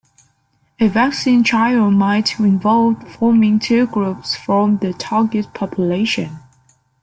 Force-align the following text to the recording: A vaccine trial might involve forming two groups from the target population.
A 0.79 0.87
vaccine 0.87 1.43
trial 1.43 1.91
might 1.91 2.39
involve 2.39 3.07
forming 3.07 3.59
two 3.59 3.85
groups 3.85 4.35
from 4.35 4.77
the 4.79 4.93
target 4.93 5.53
population. 5.53 6.39